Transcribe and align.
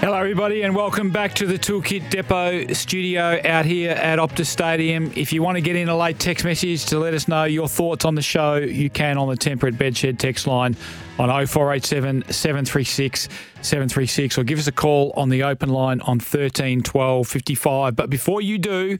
Hello, 0.00 0.18
everybody, 0.18 0.60
and 0.60 0.76
welcome 0.76 1.10
back 1.10 1.34
to 1.36 1.46
the 1.46 1.58
Toolkit 1.58 2.10
Depot 2.10 2.72
studio 2.74 3.40
out 3.44 3.64
here 3.64 3.92
at 3.92 4.18
Optus 4.18 4.44
Stadium. 4.46 5.10
If 5.16 5.32
you 5.32 5.42
want 5.42 5.56
to 5.56 5.62
get 5.62 5.74
in 5.74 5.88
a 5.88 5.96
late 5.96 6.18
text 6.18 6.44
message 6.44 6.84
to 6.86 6.98
let 6.98 7.14
us 7.14 7.26
know 7.26 7.44
your 7.44 7.66
thoughts 7.66 8.04
on 8.04 8.14
the 8.14 8.22
show, 8.22 8.56
you 8.56 8.90
can 8.90 9.16
on 9.16 9.28
the 9.28 9.36
Temperate 9.36 9.76
Bedshed 9.76 10.18
text 10.18 10.46
line 10.46 10.76
on 11.18 11.28
0487 11.28 12.24
736 12.30 13.28
736 13.62 14.38
or 14.38 14.44
give 14.44 14.58
us 14.58 14.66
a 14.66 14.72
call 14.72 15.14
on 15.16 15.30
the 15.30 15.42
open 15.42 15.70
line 15.70 16.02
on 16.02 16.20
13 16.20 16.82
12 16.82 17.26
55. 17.26 17.96
But 17.96 18.10
before 18.10 18.42
you 18.42 18.58
do, 18.58 18.98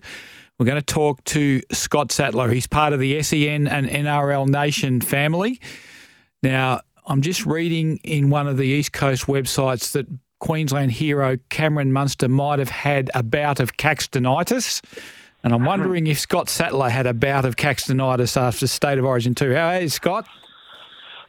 we're 0.59 0.67
going 0.67 0.81
to 0.81 0.95
talk 0.95 1.23
to 1.25 1.61
Scott 1.73 2.11
Sattler. 2.11 2.49
He's 2.49 2.67
part 2.67 2.95
of 2.95 3.01
the 3.01 3.23
SEN 3.23 3.69
and 3.69 3.87
NRL 3.87 4.49
Nation 4.49 5.03
family. 5.03 5.61
Now, 6.43 6.81
I'm 7.07 7.21
just 7.21 7.45
reading 7.45 7.99
in 7.99 8.31
one 8.31 8.49
of 8.49 8.57
the 8.57 8.65
East 8.65 8.93
Coast 8.93 9.27
websites 9.27 9.93
that 9.93 10.07
Queensland 10.39 10.93
hero 10.93 11.39
Cameron 11.49 11.93
Munster 11.93 12.29
might 12.29 12.59
have 12.59 12.69
had 12.69 13.11
a 13.15 13.23
bout 13.23 13.61
of 13.61 13.77
Caxtonitis. 13.77 14.83
And 15.43 15.55
I'm 15.55 15.65
wondering 15.65 16.07
if 16.09 16.19
Scott 16.19 16.49
Sattler 16.49 16.89
had 16.89 17.07
a 17.07 17.15
bout 17.15 17.45
of 17.45 17.57
Caxtonitis 17.57 18.37
after 18.37 18.67
State 18.67 18.99
of 18.99 19.05
Origin 19.05 19.35
2. 19.35 19.55
How 19.55 19.69
are 19.69 19.81
you, 19.81 19.89
Scott? 19.89 20.27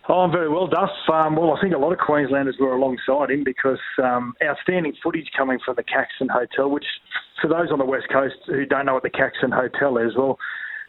Oh, 0.10 0.22
I'm 0.22 0.32
very 0.32 0.50
well, 0.50 0.68
Duff. 0.68 0.90
Um, 1.12 1.36
well, 1.36 1.56
I 1.56 1.62
think 1.62 1.76
a 1.76 1.78
lot 1.78 1.92
of 1.92 2.00
Queenslanders 2.00 2.56
were 2.60 2.74
alongside 2.74 3.30
him 3.30 3.44
because 3.44 3.80
um, 4.02 4.34
outstanding 4.42 4.94
footage 5.04 5.30
coming 5.38 5.60
from 5.64 5.76
the 5.76 5.84
Caxton 5.84 6.30
Hotel, 6.30 6.70
which, 6.70 6.86
for 7.42 7.50
those 7.50 7.72
on 7.72 7.78
the 7.78 7.86
West 7.86 8.08
Coast 8.12 8.36
who 8.46 8.66
don't 8.66 8.86
know 8.86 8.94
what 8.94 9.04
the 9.04 9.10
Caxton 9.10 9.52
Hotel 9.52 9.98
is, 9.98 10.16
well, 10.18 10.40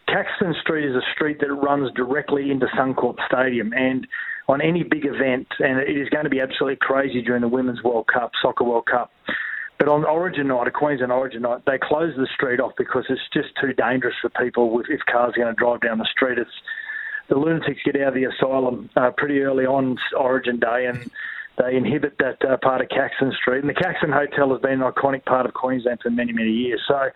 Caxton 0.06 0.54
Street 0.62 0.88
is 0.88 0.94
a 0.94 1.02
street 1.14 1.40
that 1.40 1.52
runs 1.52 1.90
directly 1.94 2.50
into 2.50 2.66
Suncorp 2.78 3.16
Stadium. 3.26 3.72
And 3.74 4.06
on 4.48 4.62
any 4.62 4.82
big 4.82 5.04
event, 5.04 5.46
and 5.58 5.78
it 5.78 5.96
is 5.96 6.08
going 6.08 6.24
to 6.24 6.30
be 6.30 6.40
absolutely 6.40 6.76
crazy 6.80 7.20
during 7.22 7.42
the 7.42 7.48
Women's 7.48 7.82
World 7.82 8.06
Cup, 8.12 8.32
Soccer 8.40 8.64
World 8.64 8.86
Cup. 8.86 9.10
But 9.78 9.88
on 9.88 10.04
Origin 10.04 10.48
night, 10.48 10.66
a 10.66 10.70
Queensland 10.70 11.12
Origin 11.12 11.42
night, 11.42 11.62
they 11.66 11.78
close 11.80 12.12
the 12.16 12.26
street 12.34 12.58
off 12.58 12.72
because 12.76 13.04
it's 13.08 13.20
just 13.32 13.48
too 13.60 13.72
dangerous 13.74 14.14
for 14.20 14.30
people 14.30 14.82
if 14.88 15.00
cars 15.10 15.34
are 15.36 15.42
going 15.42 15.54
to 15.54 15.58
drive 15.58 15.82
down 15.82 15.98
the 15.98 16.08
street. 16.10 16.38
It's 16.38 16.50
the 17.28 17.36
lunatics 17.36 17.80
get 17.84 17.94
out 18.00 18.08
of 18.08 18.14
the 18.14 18.24
asylum 18.24 18.90
uh, 18.96 19.10
pretty 19.16 19.40
early 19.40 19.66
on 19.66 19.96
Origin 20.18 20.58
Day, 20.58 20.86
and 20.86 21.08
they 21.58 21.76
inhibit 21.76 22.16
that 22.18 22.42
uh, 22.44 22.56
part 22.56 22.80
of 22.80 22.88
Caxton 22.88 23.32
Street. 23.40 23.60
And 23.60 23.68
the 23.68 23.74
Caxton 23.74 24.10
Hotel 24.10 24.50
has 24.50 24.60
been 24.60 24.82
an 24.82 24.90
iconic 24.90 25.24
part 25.26 25.46
of 25.46 25.54
Queensland 25.54 26.00
for 26.02 26.10
many, 26.10 26.32
many 26.32 26.50
years. 26.50 26.82
So 26.88 27.10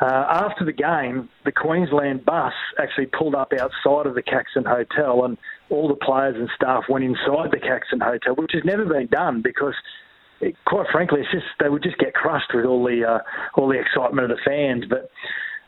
uh, 0.00 0.26
after 0.30 0.64
the 0.64 0.72
game, 0.72 1.28
the 1.44 1.52
Queensland 1.52 2.24
bus 2.24 2.54
actually 2.80 3.06
pulled 3.06 3.34
up 3.34 3.52
outside 3.52 4.06
of 4.06 4.14
the 4.14 4.22
Caxton 4.22 4.64
Hotel, 4.64 5.24
and 5.24 5.36
all 5.72 5.88
the 5.88 5.96
players 5.96 6.36
and 6.36 6.48
staff 6.54 6.84
went 6.88 7.04
inside 7.04 7.50
the 7.50 7.58
Caxton 7.58 8.00
Hotel, 8.00 8.34
which 8.36 8.52
has 8.52 8.62
never 8.64 8.84
been 8.84 9.06
done 9.06 9.40
because, 9.42 9.74
it, 10.40 10.54
quite 10.66 10.86
frankly, 10.92 11.20
it's 11.20 11.32
just 11.32 11.46
they 11.60 11.68
would 11.68 11.82
just 11.82 11.98
get 11.98 12.12
crushed 12.14 12.52
with 12.54 12.66
all 12.66 12.84
the 12.84 13.02
uh, 13.04 13.18
all 13.56 13.68
the 13.68 13.80
excitement 13.80 14.30
of 14.30 14.36
the 14.36 14.42
fans. 14.44 14.84
But 14.88 15.10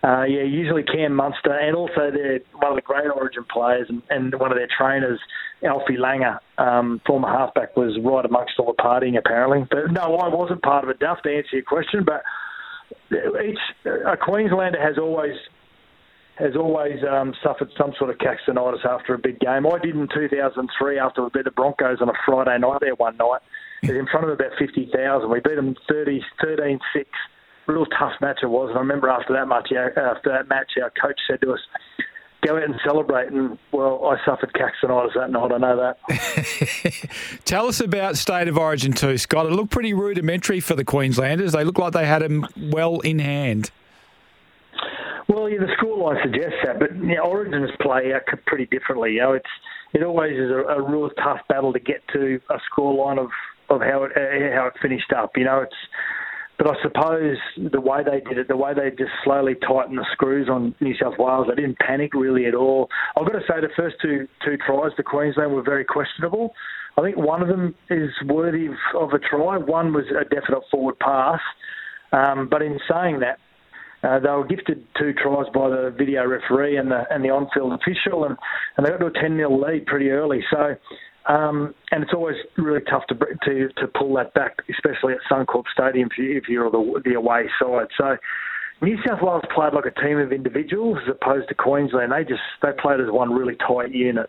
uh, 0.06 0.24
yeah, 0.24 0.42
usually 0.42 0.82
Cam 0.82 1.14
Munster 1.14 1.56
and 1.56 1.74
also 1.74 2.10
their 2.12 2.40
one 2.52 2.72
of 2.72 2.76
the 2.76 2.82
great 2.82 3.08
Origin 3.08 3.44
players 3.50 3.86
and, 3.88 4.02
and 4.10 4.34
one 4.38 4.52
of 4.52 4.58
their 4.58 4.68
trainers, 4.76 5.18
Alfie 5.64 5.96
Langer, 5.96 6.38
um, 6.58 7.00
former 7.06 7.28
halfback, 7.28 7.74
was 7.74 7.98
right 8.04 8.24
amongst 8.26 8.58
all 8.58 8.74
the 8.76 8.82
partying 8.82 9.16
apparently. 9.16 9.66
But 9.70 9.90
no, 9.90 10.16
I 10.16 10.28
wasn't 10.28 10.60
part 10.62 10.84
of 10.84 10.90
it, 10.90 10.98
Duff, 10.98 11.22
to 11.22 11.34
answer 11.34 11.56
your 11.56 11.62
question. 11.62 12.04
But 12.04 12.22
each 13.42 13.58
a 13.86 14.16
Queenslander 14.16 14.80
has 14.80 14.98
always 14.98 15.34
has 16.36 16.56
always 16.56 16.98
um, 17.08 17.32
suffered 17.42 17.70
some 17.78 17.92
sort 17.98 18.10
of 18.10 18.18
caxonitis 18.18 18.84
after 18.84 19.14
a 19.14 19.18
big 19.18 19.38
game. 19.38 19.66
I 19.66 19.78
did 19.78 19.94
in 19.94 20.08
2003 20.12 20.98
after 20.98 21.22
we 21.22 21.30
beat 21.32 21.44
the 21.44 21.52
Broncos 21.52 21.98
on 22.00 22.08
a 22.08 22.12
Friday 22.26 22.58
night 22.58 22.78
there 22.80 22.94
one 22.96 23.16
night. 23.16 23.40
In 23.82 24.06
front 24.10 24.24
of 24.26 24.32
about 24.32 24.52
50,000. 24.58 25.30
We 25.30 25.40
beat 25.40 25.56
them 25.56 25.76
30, 25.88 26.22
13-6. 26.42 26.78
Real 27.66 27.84
tough 27.98 28.12
match 28.20 28.38
it 28.42 28.46
was. 28.46 28.70
And 28.70 28.78
I 28.78 28.80
remember 28.80 29.10
after 29.10 29.34
that 29.34 29.46
match, 29.46 29.70
after 29.72 30.30
that 30.30 30.48
match, 30.48 30.72
our 30.82 30.90
coach 30.90 31.20
said 31.28 31.42
to 31.42 31.52
us, 31.52 31.60
go 32.46 32.56
out 32.56 32.64
and 32.64 32.74
celebrate. 32.84 33.30
And, 33.30 33.58
well, 33.72 34.06
I 34.06 34.16
suffered 34.24 34.54
caxonitis 34.54 35.14
that 35.14 35.30
night. 35.30 35.52
I 35.52 35.58
know 35.58 35.94
that. 36.08 37.40
Tell 37.44 37.66
us 37.66 37.80
about 37.80 38.16
State 38.16 38.48
of 38.48 38.56
Origin 38.56 38.92
2, 38.92 39.18
Scott. 39.18 39.46
It 39.46 39.52
looked 39.52 39.70
pretty 39.70 39.92
rudimentary 39.92 40.60
for 40.60 40.74
the 40.74 40.84
Queenslanders. 40.84 41.52
They 41.52 41.64
looked 41.64 41.78
like 41.78 41.92
they 41.92 42.06
had 42.06 42.22
them 42.22 42.46
well 42.56 43.00
in 43.00 43.18
hand. 43.18 43.70
Well, 45.28 45.48
yeah, 45.48 45.58
the 45.60 45.74
scoreline 46.04 46.22
suggest 46.22 46.54
that, 46.64 46.78
but 46.78 46.94
you 46.94 47.16
know, 47.16 47.24
Origins 47.24 47.70
play 47.80 48.12
pretty 48.46 48.66
differently. 48.66 49.14
You 49.14 49.20
know, 49.20 49.32
it's 49.32 49.48
it 49.92 50.02
always 50.02 50.32
is 50.32 50.50
a, 50.50 50.78
a 50.78 50.82
real 50.82 51.08
tough 51.22 51.40
battle 51.48 51.72
to 51.72 51.80
get 51.80 52.02
to 52.12 52.40
a 52.50 52.58
scoreline 52.70 53.18
of 53.18 53.30
of 53.70 53.80
how 53.80 54.04
it 54.04 54.12
uh, 54.16 54.54
how 54.54 54.66
it 54.66 54.74
finished 54.80 55.12
up. 55.16 55.32
You 55.36 55.44
know, 55.44 55.60
it's 55.62 55.74
but 56.58 56.68
I 56.68 56.74
suppose 56.82 57.36
the 57.72 57.80
way 57.80 58.02
they 58.04 58.20
did 58.20 58.38
it, 58.38 58.48
the 58.48 58.56
way 58.56 58.74
they 58.74 58.90
just 58.90 59.10
slowly 59.24 59.54
tightened 59.66 59.98
the 59.98 60.06
screws 60.12 60.48
on 60.48 60.74
New 60.80 60.94
South 61.02 61.14
Wales, 61.18 61.46
they 61.48 61.60
didn't 61.60 61.78
panic 61.80 62.14
really 62.14 62.46
at 62.46 62.54
all. 62.54 62.88
I've 63.16 63.26
got 63.26 63.38
to 63.38 63.44
say 63.48 63.60
the 63.60 63.70
first 63.76 63.96
two 64.00 64.28
two 64.44 64.56
tries 64.64 64.94
to 64.96 65.02
Queensland 65.02 65.52
were 65.52 65.62
very 65.62 65.84
questionable. 65.84 66.54
I 66.96 67.02
think 67.02 67.16
one 67.16 67.42
of 67.42 67.48
them 67.48 67.74
is 67.90 68.10
worthy 68.26 68.66
of, 68.66 68.74
of 68.96 69.10
a 69.10 69.18
try. 69.18 69.56
One 69.56 69.92
was 69.92 70.04
a 70.10 70.24
definite 70.24 70.62
forward 70.70 70.98
pass. 71.00 71.40
Um, 72.12 72.48
but 72.48 72.62
in 72.62 72.78
saying 72.88 73.18
that, 73.20 73.38
uh, 74.04 74.18
they 74.20 74.28
were 74.28 74.46
gifted 74.46 74.84
two 74.98 75.12
tries 75.14 75.46
by 75.54 75.68
the 75.68 75.94
video 75.96 76.26
referee 76.26 76.76
and 76.76 76.90
the 76.90 77.04
and 77.10 77.24
the 77.24 77.30
on-field 77.30 77.72
official, 77.72 78.24
and, 78.24 78.36
and 78.76 78.84
they 78.84 78.90
got 78.90 78.98
to 78.98 79.06
a 79.06 79.12
10 79.12 79.36
0 79.36 79.58
lead 79.58 79.86
pretty 79.86 80.10
early. 80.10 80.44
So, 80.50 80.76
um, 81.32 81.74
and 81.90 82.02
it's 82.02 82.12
always 82.12 82.36
really 82.56 82.82
tough 82.90 83.06
to 83.08 83.14
to 83.14 83.68
to 83.76 83.86
pull 83.98 84.14
that 84.16 84.34
back, 84.34 84.58
especially 84.70 85.14
at 85.14 85.20
Suncorp 85.30 85.64
Stadium 85.72 86.08
if, 86.10 86.18
you, 86.18 86.36
if 86.36 86.48
you're 86.48 86.70
the, 86.70 87.02
the 87.04 87.14
away 87.14 87.46
side. 87.60 87.88
So. 87.98 88.16
New 88.82 88.98
South 89.06 89.20
Wales 89.22 89.44
played 89.54 89.72
like 89.72 89.86
a 89.86 90.00
team 90.02 90.18
of 90.18 90.32
individuals 90.32 90.98
as 91.06 91.14
opposed 91.14 91.48
to 91.48 91.54
Queensland. 91.54 92.12
They 92.12 92.24
just 92.24 92.42
they 92.60 92.68
played 92.82 93.00
as 93.00 93.06
one 93.08 93.32
really 93.32 93.56
tight 93.56 93.92
unit. 93.92 94.28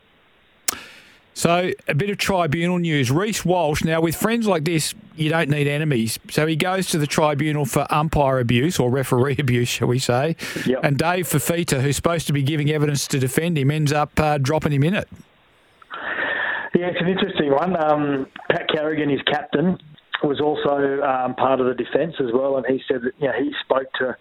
So, 1.36 1.72
a 1.90 1.94
bit 1.94 2.10
of 2.10 2.18
tribunal 2.18 2.80
news. 2.80 3.12
Reece 3.12 3.44
Walsh, 3.44 3.84
now 3.84 4.00
with 4.00 4.16
friends 4.16 4.48
like 4.48 4.64
this, 4.64 4.96
you 5.18 5.30
don't 5.30 5.50
need 5.50 5.68
enemies. 5.68 6.18
So, 6.30 6.48
he 6.48 6.56
goes 6.56 6.88
to 6.88 6.98
the 6.98 7.06
tribunal 7.06 7.66
for 7.66 7.86
umpire 7.90 8.40
abuse 8.40 8.80
or 8.80 8.90
referee 8.90 9.36
abuse, 9.40 9.68
shall 9.68 9.90
we 9.90 10.00
say. 10.00 10.38
Yep. 10.66 10.80
And 10.82 10.98
Dave 10.98 11.28
Fifita, 11.28 11.82
who's 11.82 11.98
supposed 11.98 12.28
to 12.28 12.34
be 12.34 12.42
giving 12.42 12.72
evidence 12.72 13.06
to 13.08 13.20
defend 13.20 13.58
him, 13.58 13.70
ends 13.70 13.92
up 13.92 14.18
uh, 14.18 14.38
dropping 14.38 14.72
him 14.72 14.84
in 14.84 14.94
it. 14.94 15.10
Yeah, 16.74 16.88
it's 16.88 17.02
an 17.02 17.10
interesting 17.10 17.52
one. 17.52 17.76
Um, 17.84 18.28
Pat 18.50 18.70
Carrigan, 18.70 19.10
his 19.10 19.22
captain, 19.24 19.78
was 20.24 20.40
also 20.40 21.02
um, 21.04 21.36
part 21.36 21.60
of 21.60 21.68
the 21.68 21.74
defence 21.74 22.16
as 22.22 22.32
well, 22.34 22.56
and 22.56 22.66
he 22.66 22.82
said 22.88 23.02
that 23.02 23.12
you 23.20 23.28
know, 23.28 23.34
he 23.38 23.52
spoke 23.62 23.92
to 24.00 24.16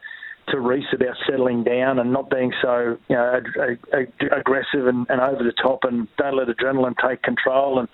to 0.48 0.60
Reece 0.60 0.86
about 0.92 1.16
settling 1.28 1.64
down 1.64 1.98
and 1.98 2.12
not 2.12 2.30
being 2.30 2.52
so 2.62 2.98
you 3.08 3.16
know 3.16 3.40
ag- 3.40 3.78
ag- 3.92 4.32
aggressive 4.32 4.86
and, 4.86 5.06
and 5.08 5.20
over 5.20 5.42
the 5.42 5.54
top 5.62 5.84
and 5.84 6.08
don't 6.18 6.36
let 6.36 6.48
adrenaline 6.48 6.94
take 7.06 7.22
control 7.22 7.78
and 7.78 7.88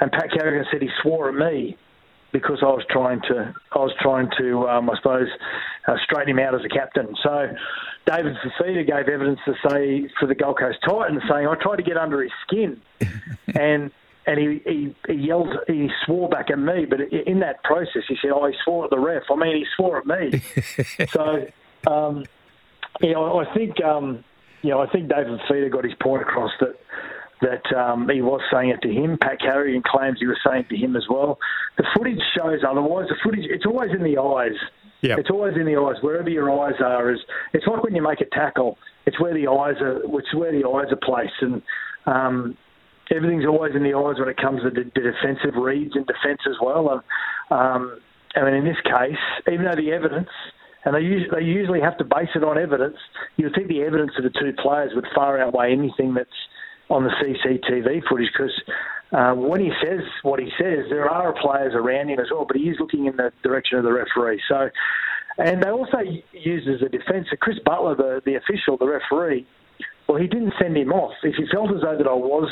and 0.00 0.12
Pat 0.12 0.30
Carrigan 0.30 0.66
said 0.70 0.82
he 0.82 0.90
swore 1.02 1.28
at 1.28 1.34
me 1.34 1.76
because 2.32 2.58
I 2.62 2.66
was 2.66 2.84
trying 2.90 3.20
to 3.22 3.54
I 3.72 3.78
was 3.78 3.92
trying 4.00 4.28
to 4.38 4.68
um, 4.68 4.90
I 4.90 4.96
suppose 4.96 5.28
uh, 5.88 5.96
straighten 6.04 6.30
him 6.30 6.38
out 6.38 6.54
as 6.54 6.62
a 6.64 6.68
captain. 6.68 7.14
So 7.22 7.48
David 8.06 8.36
Fifita 8.44 8.86
gave 8.86 9.08
evidence 9.12 9.40
to 9.46 9.54
say 9.68 10.08
for 10.20 10.26
the 10.26 10.34
Gold 10.34 10.58
Coast 10.58 10.78
Titans 10.86 11.22
saying 11.30 11.46
I 11.48 11.54
tried 11.60 11.76
to 11.76 11.82
get 11.82 11.96
under 11.96 12.22
his 12.22 12.32
skin 12.46 12.80
and 13.54 13.90
and 14.26 14.40
he, 14.40 14.60
he, 14.70 14.96
he 15.06 15.26
yelled, 15.26 15.56
he 15.68 15.88
swore 16.04 16.28
back 16.28 16.50
at 16.50 16.58
me. 16.58 16.84
But 16.84 17.00
in 17.12 17.40
that 17.40 17.62
process, 17.62 18.02
he 18.08 18.16
said, 18.20 18.32
"Oh, 18.34 18.46
he 18.46 18.54
swore 18.64 18.84
at 18.84 18.90
the 18.90 18.98
ref." 18.98 19.22
I 19.30 19.36
mean, 19.36 19.56
he 19.56 19.64
swore 19.76 19.98
at 19.98 20.06
me. 20.06 20.42
so, 21.10 21.46
um, 21.86 22.24
you 23.00 23.12
know, 23.12 23.40
I 23.40 23.54
think, 23.54 23.82
um, 23.84 24.24
you 24.62 24.70
know, 24.70 24.80
I 24.80 24.90
think 24.90 25.08
David 25.08 25.40
Fifita 25.48 25.70
got 25.70 25.84
his 25.84 25.94
point 26.00 26.22
across 26.22 26.50
that 26.60 26.76
that 27.42 27.76
um, 27.76 28.08
he 28.08 28.22
was 28.22 28.40
saying 28.50 28.70
it 28.70 28.80
to 28.82 28.88
him. 28.88 29.18
Pat 29.20 29.38
Carrigan 29.40 29.82
claims 29.84 30.18
he 30.18 30.26
was 30.26 30.38
saying 30.46 30.64
it 30.64 30.68
to 30.70 30.76
him 30.76 30.96
as 30.96 31.04
well. 31.10 31.38
The 31.76 31.84
footage 31.94 32.20
shows 32.34 32.60
otherwise. 32.66 33.08
The 33.08 33.16
footage, 33.22 33.44
it's 33.44 33.66
always 33.66 33.90
in 33.90 34.02
the 34.02 34.18
eyes. 34.18 34.56
Yeah. 35.02 35.16
It's 35.18 35.28
always 35.30 35.54
in 35.54 35.66
the 35.66 35.76
eyes. 35.78 35.96
Wherever 36.02 36.30
your 36.30 36.50
eyes 36.50 36.80
are, 36.80 37.12
is 37.12 37.20
it's 37.52 37.66
like 37.66 37.82
when 37.82 37.94
you 37.94 38.02
make 38.02 38.20
a 38.22 38.24
tackle. 38.24 38.78
It's 39.04 39.20
where 39.20 39.34
the 39.34 39.46
eyes 39.48 39.76
are. 39.80 40.00
It's 40.18 40.34
where 40.34 40.50
the 40.50 40.66
eyes 40.66 40.90
are 40.90 40.96
placed, 40.96 41.34
and 41.42 41.62
um, 42.06 42.56
everything's 43.14 43.44
always 43.44 43.74
in 43.76 43.82
the 43.82 43.94
eyes 43.94 44.18
when 44.18 44.28
it 44.28 44.38
comes 44.38 44.62
to 44.62 44.70
the, 44.70 44.90
the 44.94 45.12
defensive 45.12 45.60
reads 45.60 45.94
and 45.94 46.06
defence 46.06 46.40
as 46.48 46.56
well. 46.62 46.88
And 46.90 47.02
um, 47.50 48.00
I 48.34 48.44
mean, 48.44 48.54
in 48.54 48.64
this 48.64 48.80
case, 48.82 49.20
even 49.52 49.66
though 49.66 49.76
the 49.76 49.92
evidence, 49.92 50.30
and 50.86 50.94
they, 50.94 51.00
us- 51.00 51.28
they 51.34 51.44
usually 51.44 51.80
have 51.80 51.98
to 51.98 52.04
base 52.04 52.30
it 52.34 52.44
on 52.44 52.56
evidence, 52.56 52.96
you'd 53.36 53.52
think 53.54 53.68
the 53.68 53.82
evidence 53.82 54.12
of 54.16 54.24
the 54.24 54.30
two 54.30 54.52
players 54.62 54.92
would 54.94 55.06
far 55.14 55.38
outweigh 55.38 55.72
anything 55.72 56.14
that's 56.14 56.30
on 56.88 57.02
the 57.02 57.10
CCTV 57.10 58.02
footage 58.08 58.30
because 58.32 58.54
uh, 59.12 59.34
when 59.34 59.60
he 59.60 59.72
says 59.82 60.00
what 60.22 60.38
he 60.38 60.48
says, 60.58 60.86
there 60.88 61.10
are 61.10 61.34
players 61.40 61.74
around 61.74 62.08
him 62.08 62.20
as 62.20 62.26
well, 62.30 62.44
but 62.46 62.56
he 62.56 62.62
is 62.64 62.76
looking 62.78 63.06
in 63.06 63.16
the 63.16 63.32
direction 63.42 63.78
of 63.78 63.84
the 63.84 63.92
referee. 63.92 64.40
So, 64.48 64.70
and 65.38 65.60
they 65.62 65.68
also 65.68 65.98
use 66.32 66.68
as 66.72 66.86
a 66.86 66.88
defence, 66.88 67.26
that 67.30 67.40
Chris 67.40 67.58
Butler, 67.64 67.96
the, 67.96 68.22
the 68.24 68.36
official, 68.36 68.76
the 68.78 68.86
referee, 68.86 69.44
well, 70.08 70.18
he 70.18 70.28
didn't 70.28 70.54
send 70.60 70.76
him 70.76 70.92
off. 70.92 71.14
If 71.24 71.34
he 71.34 71.46
felt 71.52 71.70
as 71.74 71.82
though 71.82 71.98
that 71.98 72.06
I 72.06 72.14
was 72.14 72.48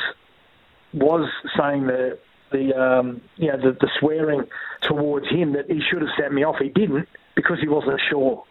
was 0.93 1.29
saying 1.57 1.87
the 1.87 2.19
the 2.51 2.75
um, 2.77 3.21
you 3.37 3.49
know 3.49 3.59
the, 3.59 3.77
the 3.81 3.89
swearing 4.01 4.43
towards 4.83 5.29
him 5.29 5.53
that 5.53 5.71
he 5.71 5.81
should 5.89 6.03
have 6.03 6.11
sent 6.19 6.33
me 6.33 6.43
off, 6.45 6.57
he 6.61 6.69
didn't 6.69 7.09
because 7.37 7.59
he 7.61 7.69
wasn't 7.69 8.01
sure. 8.11 8.45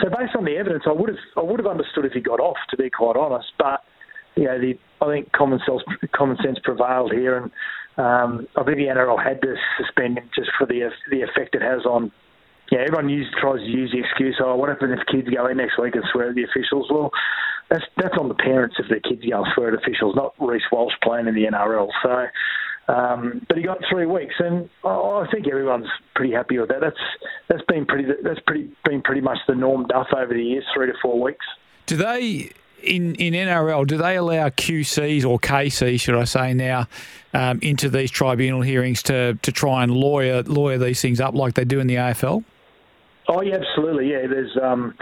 So 0.00 0.08
based 0.08 0.34
on 0.36 0.44
the 0.44 0.56
evidence, 0.56 0.84
I 0.86 0.92
would 0.92 1.08
have 1.08 1.18
I 1.36 1.42
would 1.42 1.58
have 1.58 1.66
understood 1.66 2.04
if 2.04 2.12
he 2.12 2.20
got 2.20 2.40
off, 2.40 2.56
to 2.70 2.76
be 2.76 2.90
quite 2.90 3.16
honest. 3.16 3.52
But 3.58 3.80
you 4.36 4.44
know, 4.44 4.58
the, 4.58 4.74
I 5.00 5.12
think 5.12 5.32
common 5.32 5.60
sense 5.66 5.82
common 6.14 6.36
sense 6.42 6.58
prevailed 6.62 7.12
here, 7.12 7.36
and 7.36 7.50
um, 7.98 8.46
I 8.56 8.64
think 8.64 8.78
the 8.78 8.88
NRL 8.88 9.22
had 9.22 9.42
to 9.42 9.54
suspend 9.78 10.18
him 10.18 10.30
just 10.34 10.50
for 10.58 10.66
the 10.66 10.90
the 11.10 11.22
effect 11.22 11.54
it 11.54 11.62
has 11.62 11.84
on. 11.84 12.10
Yeah, 12.70 12.78
everyone 12.86 13.10
use, 13.10 13.28
tries 13.38 13.58
to 13.58 13.66
use 13.66 13.92
the 13.92 14.00
excuse, 14.00 14.40
oh, 14.42 14.56
what 14.56 14.70
happens 14.70 14.96
if 14.98 15.04
kids 15.06 15.28
go 15.28 15.46
in 15.46 15.58
next 15.58 15.78
week 15.78 15.94
and 15.94 16.04
swear 16.10 16.30
at 16.30 16.34
the 16.34 16.44
officials? 16.44 16.88
Well, 16.90 17.10
that's 17.68 17.84
that's 17.98 18.16
on 18.18 18.28
the 18.28 18.34
parents 18.34 18.76
if 18.78 18.88
their 18.88 19.00
kids 19.00 19.20
go 19.28 19.44
and 19.44 19.52
swear 19.54 19.68
at 19.68 19.74
officials, 19.74 20.16
not 20.16 20.32
Reece 20.40 20.62
Walsh 20.72 20.94
playing 21.02 21.26
in 21.26 21.34
the 21.34 21.44
NRL. 21.44 21.88
So, 22.02 22.26
um, 22.88 23.44
but 23.48 23.56
he 23.56 23.62
got 23.62 23.78
three 23.90 24.06
weeks, 24.06 24.34
and 24.38 24.68
I 24.84 25.24
think 25.32 25.46
everyone's 25.46 25.86
pretty 26.14 26.32
happy 26.32 26.58
with 26.58 26.68
that. 26.68 26.80
That's 26.80 26.96
that's 27.48 27.62
been 27.68 27.86
pretty 27.86 28.06
that's 28.22 28.40
pretty 28.46 28.70
been 28.84 29.02
pretty 29.02 29.20
much 29.20 29.38
the 29.46 29.54
norm, 29.54 29.86
Duff, 29.86 30.08
over 30.16 30.34
the 30.34 30.42
years, 30.42 30.64
three 30.74 30.86
to 30.86 30.94
four 31.00 31.20
weeks. 31.20 31.46
Do 31.86 31.96
they 31.96 32.50
in 32.82 33.14
in 33.16 33.34
NRL? 33.34 33.86
Do 33.86 33.96
they 33.96 34.16
allow 34.16 34.48
QCs 34.48 35.24
or 35.24 35.38
KCs, 35.38 36.00
should 36.00 36.16
I 36.16 36.24
say 36.24 36.54
now, 36.54 36.88
um, 37.32 37.60
into 37.62 37.88
these 37.88 38.10
tribunal 38.10 38.62
hearings 38.62 39.02
to 39.04 39.38
to 39.42 39.52
try 39.52 39.84
and 39.84 39.92
lawyer 39.92 40.42
lawyer 40.42 40.78
these 40.78 41.00
things 41.00 41.20
up 41.20 41.34
like 41.34 41.54
they 41.54 41.64
do 41.64 41.78
in 41.78 41.86
the 41.86 41.96
AFL? 41.96 42.44
Oh 43.28 43.40
yeah, 43.40 43.56
absolutely. 43.56 44.10
Yeah, 44.10 44.26
there's 44.28 44.56
um, 44.62 44.94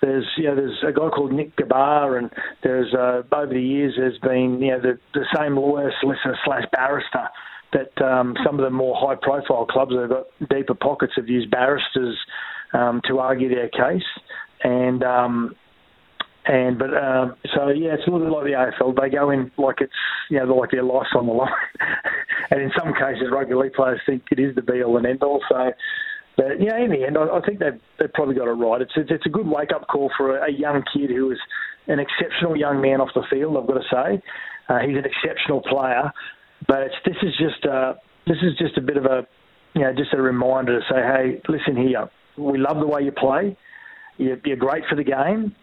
there's 0.00 0.26
you 0.36 0.44
know 0.44 0.56
there's 0.56 0.78
a 0.86 0.92
guy 0.92 1.08
called 1.08 1.32
Nick 1.32 1.56
Ghabar, 1.56 2.18
and 2.18 2.30
there's 2.62 2.92
uh, 2.92 3.22
over 3.32 3.52
the 3.52 3.62
years 3.62 3.94
there's 3.96 4.18
been 4.18 4.60
you 4.60 4.72
know 4.72 4.80
the, 4.80 4.98
the 5.14 5.24
same 5.36 5.56
lawyer, 5.56 5.92
solicitor 6.00 6.36
slash 6.44 6.64
barrister 6.72 7.28
that 7.72 8.02
um, 8.02 8.34
some 8.44 8.58
of 8.58 8.64
the 8.64 8.70
more 8.70 8.96
high 8.96 9.14
profile 9.20 9.66
clubs 9.66 9.92
that 9.92 10.00
have 10.00 10.10
got 10.10 10.48
deeper 10.50 10.74
pockets 10.74 11.12
have 11.16 11.28
used 11.28 11.50
barristers 11.50 12.16
um, 12.72 13.00
to 13.06 13.18
argue 13.18 13.48
their 13.48 13.68
case, 13.68 14.02
and 14.64 15.04
um, 15.04 15.54
and 16.46 16.78
but 16.78 16.96
um, 16.96 17.36
so 17.54 17.68
yeah, 17.68 17.94
it's 17.94 18.06
a 18.06 18.10
little 18.10 18.26
bit 18.26 18.32
like 18.32 18.44
the 18.44 18.84
AFL. 18.84 18.96
They 19.00 19.10
go 19.10 19.30
in 19.30 19.52
like 19.56 19.80
it's 19.80 19.92
you 20.30 20.38
know 20.38 20.56
like 20.56 20.70
their 20.70 20.82
life's 20.82 21.10
on 21.14 21.26
the 21.26 21.32
line, 21.32 21.52
and 22.50 22.60
in 22.60 22.72
some 22.76 22.92
cases 22.94 23.28
rugby 23.30 23.54
league 23.54 23.74
players 23.74 24.00
think 24.06 24.24
it 24.30 24.38
is 24.40 24.54
the 24.54 24.62
be 24.62 24.82
all 24.82 24.96
and 24.96 25.06
end 25.06 25.22
all. 25.22 25.42
So 25.48 25.70
but 26.38 26.62
yeah, 26.62 26.78
in 26.78 26.92
the 26.92 27.04
end, 27.04 27.18
I, 27.18 27.26
I 27.26 27.40
think 27.44 27.58
they've, 27.58 27.80
they've 27.98 28.12
probably 28.14 28.36
got 28.36 28.46
it 28.46 28.52
right. 28.52 28.80
It's 28.80 28.92
it's 28.94 29.26
a 29.26 29.28
good 29.28 29.46
wake 29.46 29.72
up 29.74 29.88
call 29.88 30.08
for 30.16 30.38
a, 30.38 30.48
a 30.48 30.52
young 30.52 30.84
kid 30.94 31.10
who 31.10 31.32
is 31.32 31.38
an 31.88 31.98
exceptional 31.98 32.56
young 32.56 32.80
man 32.80 33.00
off 33.00 33.08
the 33.12 33.24
field. 33.28 33.56
I've 33.56 33.66
got 33.66 33.74
to 33.74 33.88
say, 33.90 34.22
uh, 34.68 34.78
he's 34.78 34.96
an 34.96 35.04
exceptional 35.04 35.60
player. 35.62 36.12
But 36.68 36.82
it's, 36.82 36.94
this 37.04 37.16
is 37.22 37.34
just 37.38 37.66
uh, 37.66 37.94
this 38.28 38.36
is 38.42 38.56
just 38.56 38.78
a 38.78 38.80
bit 38.80 38.96
of 38.96 39.04
a 39.04 39.26
you 39.74 39.82
know 39.82 39.92
just 39.92 40.14
a 40.14 40.22
reminder 40.22 40.78
to 40.78 40.86
say, 40.88 41.02
hey, 41.02 41.42
listen 41.48 41.76
here, 41.76 42.08
we 42.36 42.56
love 42.56 42.78
the 42.78 42.86
way 42.86 43.02
you 43.02 43.10
play. 43.10 43.56
You're 44.16 44.56
great 44.56 44.84
for 44.88 44.94
the 44.94 45.04
game 45.04 45.56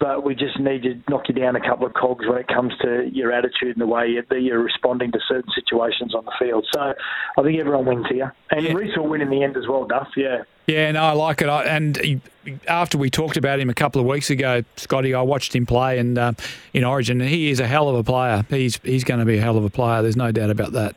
but 0.00 0.24
we 0.24 0.34
just 0.34 0.58
need 0.58 0.82
to 0.82 0.98
knock 1.08 1.28
you 1.28 1.34
down 1.34 1.54
a 1.54 1.60
couple 1.60 1.86
of 1.86 1.92
cogs 1.92 2.26
when 2.26 2.38
it 2.38 2.48
comes 2.48 2.72
to 2.78 3.08
your 3.12 3.32
attitude 3.32 3.76
and 3.76 3.80
the 3.80 3.86
way 3.86 4.16
that 4.28 4.40
you're 4.40 4.62
responding 4.62 5.12
to 5.12 5.20
certain 5.28 5.50
situations 5.54 6.14
on 6.14 6.24
the 6.24 6.32
field. 6.38 6.66
So 6.72 6.94
I 7.38 7.42
think 7.42 7.60
everyone 7.60 7.84
wins 7.84 8.06
here. 8.10 8.34
And 8.50 8.64
yeah. 8.64 8.72
Reece 8.72 8.96
will 8.96 9.08
win 9.08 9.20
in 9.20 9.28
the 9.28 9.44
end 9.44 9.58
as 9.58 9.68
well, 9.68 9.86
Duff, 9.86 10.08
yeah. 10.16 10.44
Yeah, 10.66 10.90
no, 10.92 11.02
I 11.02 11.12
like 11.12 11.42
it. 11.42 11.48
And 11.48 12.22
after 12.66 12.96
we 12.96 13.10
talked 13.10 13.36
about 13.36 13.60
him 13.60 13.68
a 13.68 13.74
couple 13.74 14.00
of 14.00 14.06
weeks 14.06 14.30
ago, 14.30 14.62
Scotty, 14.76 15.14
I 15.14 15.20
watched 15.20 15.54
him 15.54 15.66
play 15.66 15.98
and 15.98 16.16
uh, 16.16 16.32
in 16.72 16.84
Origin, 16.84 17.20
and 17.20 17.28
he 17.28 17.50
is 17.50 17.60
a 17.60 17.66
hell 17.66 17.88
of 17.88 17.96
a 17.96 18.04
player. 18.04 18.46
He's 18.48 18.78
he's 18.84 19.04
going 19.04 19.20
to 19.20 19.26
be 19.26 19.38
a 19.38 19.40
hell 19.40 19.58
of 19.58 19.64
a 19.64 19.70
player. 19.70 20.00
There's 20.00 20.16
no 20.16 20.30
doubt 20.32 20.50
about 20.50 20.72
that. 20.72 20.94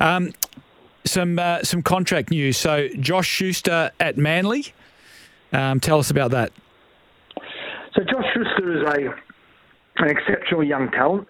Um, 0.00 0.32
some 1.04 1.38
uh, 1.38 1.62
some 1.62 1.82
contract 1.82 2.30
news. 2.30 2.56
So 2.56 2.88
Josh 2.88 3.28
Schuster 3.28 3.90
at 4.00 4.16
Manly. 4.16 4.72
Um, 5.52 5.80
tell 5.80 5.98
us 5.98 6.10
about 6.10 6.30
that. 6.30 6.52
So 8.02 8.10
Josh 8.10 8.24
Schuster 8.34 8.76
is 8.76 8.82
a 8.88 10.02
an 10.02 10.10
exceptional 10.10 10.64
young 10.64 10.90
talent. 10.90 11.28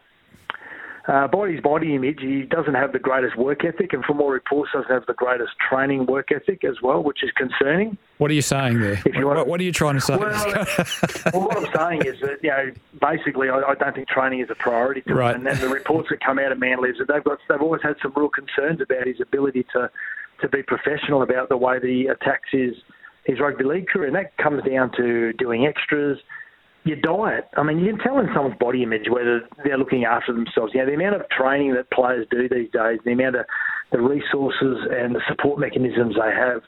Uh, 1.09 1.27
by 1.27 1.51
his 1.51 1.61
body 1.61 1.97
image, 1.97 2.21
he 2.21 2.43
doesn't 2.43 2.75
have 2.75 2.93
the 2.93 2.99
greatest 2.99 3.37
work 3.37 3.65
ethic, 3.65 3.93
and 3.93 4.05
from 4.05 4.21
all 4.21 4.31
reports, 4.31 4.71
doesn't 4.73 4.89
have 4.89 5.05
the 5.07 5.15
greatest 5.15 5.51
training 5.69 6.07
work 6.07 6.31
ethic 6.31 6.63
as 6.63 6.77
well, 6.81 7.03
which 7.03 7.25
is 7.25 7.31
concerning. 7.33 7.99
What 8.19 8.31
are 8.31 8.35
you 8.35 8.43
saying 8.43 8.81
there? 8.81 9.03
You 9.13 9.27
what, 9.27 9.49
what, 9.49 9.61
are 9.61 9.65
you 9.65 9.73
trying 9.73 9.95
to 9.97 10.01
say? 10.01 10.17
Well, 10.17 10.31
well, 11.35 11.49
what 11.49 11.57
I'm 11.57 11.75
saying 11.75 12.07
is 12.07 12.21
that 12.21 12.39
you 12.41 12.51
know, 12.51 12.71
basically, 13.01 13.49
I, 13.49 13.63
I 13.63 13.75
don't 13.75 13.97
think 13.97 14.07
training 14.07 14.41
is 14.41 14.51
a 14.51 14.55
priority 14.55 15.01
to 15.03 15.15
right. 15.15 15.35
him. 15.35 15.45
And 15.45 15.59
the 15.59 15.69
reports 15.69 16.09
that 16.11 16.21
come 16.21 16.39
out 16.39 16.53
of 16.53 16.61
Manly 16.61 16.91
is 16.91 16.99
that 16.99 17.09
they've 17.09 17.25
got 17.25 17.39
they've 17.49 17.61
always 17.61 17.83
had 17.83 17.97
some 18.01 18.13
real 18.15 18.29
concerns 18.29 18.81
about 18.81 19.09
his 19.09 19.21
ability 19.21 19.67
to 19.73 19.91
to 20.41 20.49
be 20.49 20.63
professional 20.63 21.23
about 21.23 21.49
the 21.49 21.57
way 21.57 21.81
that 21.81 21.89
he 21.89 22.07
attacks 22.07 22.49
his 22.53 22.75
his 23.25 23.41
rugby 23.41 23.65
league 23.65 23.89
career, 23.89 24.07
and 24.07 24.15
that 24.15 24.37
comes 24.37 24.63
down 24.63 24.93
to 24.99 25.33
doing 25.33 25.67
extras 25.67 26.19
your 26.85 26.97
diet. 26.97 27.49
I 27.57 27.63
mean, 27.63 27.79
you 27.79 27.95
can 27.95 28.01
tell 28.01 28.19
in 28.19 28.29
someone's 28.35 28.59
body 28.59 28.83
image 28.83 29.07
whether 29.09 29.43
they're 29.65 29.79
looking 29.79 30.05
after 30.05 30.33
themselves. 30.33 30.73
You 30.75 30.81
know, 30.81 30.87
the 30.87 30.95
amount 30.95 31.15
of 31.15 31.29
training 31.31 31.75
that 31.75 31.91
players 31.91 32.27
do 32.31 32.49
these 32.49 32.71
days, 32.73 32.99
the 33.05 33.13
amount 33.13 33.37
of 33.37 33.47
the 33.93 34.01
resources 34.01 34.79
and 34.91 35.15
the 35.15 35.21
support 35.29 35.61
mechanisms 35.61 36.17
they 36.17 36.35
have 36.35 36.63